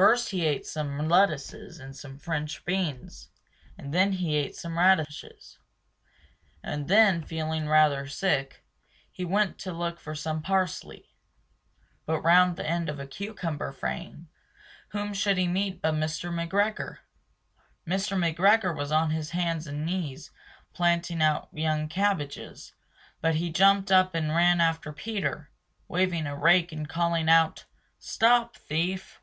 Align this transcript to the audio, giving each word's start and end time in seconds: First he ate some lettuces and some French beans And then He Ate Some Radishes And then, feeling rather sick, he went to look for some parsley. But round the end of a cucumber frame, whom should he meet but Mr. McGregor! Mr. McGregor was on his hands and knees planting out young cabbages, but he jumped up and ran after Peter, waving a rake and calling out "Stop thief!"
First 0.00 0.30
he 0.30 0.46
ate 0.46 0.64
some 0.64 1.10
lettuces 1.10 1.78
and 1.78 1.94
some 1.94 2.18
French 2.18 2.64
beans 2.64 3.28
And 3.76 3.92
then 3.92 4.12
He 4.12 4.34
Ate 4.34 4.56
Some 4.56 4.78
Radishes 4.78 5.58
And 6.62 6.88
then, 6.88 7.22
feeling 7.22 7.68
rather 7.68 8.06
sick, 8.06 8.64
he 9.12 9.26
went 9.26 9.58
to 9.58 9.74
look 9.74 10.00
for 10.00 10.14
some 10.14 10.40
parsley. 10.40 11.10
But 12.06 12.22
round 12.22 12.56
the 12.56 12.64
end 12.66 12.88
of 12.88 12.98
a 12.98 13.06
cucumber 13.06 13.72
frame, 13.72 14.30
whom 14.88 15.12
should 15.12 15.36
he 15.36 15.46
meet 15.46 15.82
but 15.82 15.92
Mr. 15.92 16.30
McGregor! 16.30 17.00
Mr. 17.86 18.16
McGregor 18.16 18.74
was 18.74 18.90
on 18.90 19.10
his 19.10 19.32
hands 19.32 19.66
and 19.66 19.84
knees 19.84 20.30
planting 20.72 21.20
out 21.20 21.50
young 21.52 21.90
cabbages, 21.90 22.72
but 23.20 23.34
he 23.34 23.50
jumped 23.52 23.92
up 23.92 24.14
and 24.14 24.34
ran 24.34 24.62
after 24.62 24.94
Peter, 24.94 25.50
waving 25.88 26.26
a 26.26 26.34
rake 26.34 26.72
and 26.72 26.88
calling 26.88 27.28
out 27.28 27.66
"Stop 27.98 28.56
thief!" 28.56 29.18